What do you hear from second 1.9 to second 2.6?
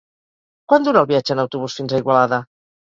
a Igualada?